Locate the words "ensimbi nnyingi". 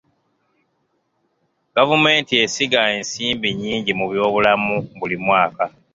2.97-3.91